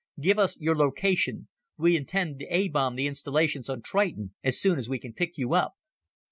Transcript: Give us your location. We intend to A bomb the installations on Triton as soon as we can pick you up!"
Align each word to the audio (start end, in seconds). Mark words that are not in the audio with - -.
Give 0.19 0.39
us 0.39 0.59
your 0.59 0.75
location. 0.75 1.47
We 1.77 1.95
intend 1.95 2.39
to 2.39 2.47
A 2.49 2.69
bomb 2.69 2.95
the 2.95 3.05
installations 3.05 3.69
on 3.69 3.83
Triton 3.83 4.33
as 4.43 4.59
soon 4.59 4.79
as 4.79 4.89
we 4.89 4.97
can 4.97 5.13
pick 5.13 5.37
you 5.37 5.53
up!" 5.53 5.75